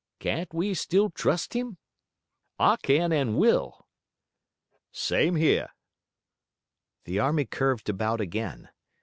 Can't 0.17 0.51
we 0.51 0.73
still 0.73 1.11
trust 1.11 1.53
him?" 1.53 1.77
"I 2.57 2.77
can 2.77 3.11
and 3.11 3.37
will." 3.37 3.85
"Same 4.91 5.35
here." 5.35 5.75
The 7.03 7.19
army 7.19 7.45
curved 7.45 7.87
about 7.87 8.19
again. 8.19 8.69